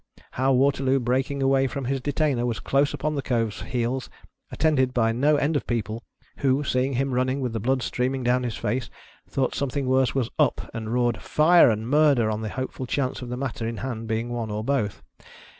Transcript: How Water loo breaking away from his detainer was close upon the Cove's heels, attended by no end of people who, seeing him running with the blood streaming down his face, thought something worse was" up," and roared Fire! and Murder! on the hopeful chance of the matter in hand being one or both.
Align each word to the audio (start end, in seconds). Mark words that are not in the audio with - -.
How 0.31 0.51
Water 0.51 0.81
loo 0.83 0.99
breaking 0.99 1.43
away 1.43 1.67
from 1.67 1.85
his 1.85 2.01
detainer 2.01 2.43
was 2.43 2.59
close 2.59 2.91
upon 2.91 3.13
the 3.13 3.21
Cove's 3.21 3.61
heels, 3.61 4.09
attended 4.49 4.95
by 4.95 5.11
no 5.11 5.35
end 5.35 5.55
of 5.55 5.67
people 5.67 6.01
who, 6.37 6.63
seeing 6.63 6.93
him 6.93 7.13
running 7.13 7.39
with 7.39 7.53
the 7.53 7.59
blood 7.59 7.83
streaming 7.83 8.23
down 8.23 8.41
his 8.41 8.55
face, 8.57 8.89
thought 9.29 9.53
something 9.53 9.85
worse 9.85 10.15
was" 10.15 10.31
up," 10.49 10.71
and 10.73 10.91
roared 10.91 11.21
Fire! 11.21 11.69
and 11.69 11.87
Murder! 11.87 12.31
on 12.31 12.41
the 12.41 12.49
hopeful 12.49 12.87
chance 12.87 13.21
of 13.21 13.29
the 13.29 13.37
matter 13.37 13.67
in 13.67 13.77
hand 13.77 14.07
being 14.07 14.29
one 14.29 14.49
or 14.49 14.63
both. 14.63 15.03